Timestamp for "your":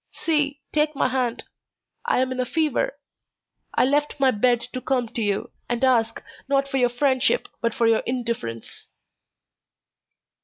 6.77-6.89, 7.85-8.01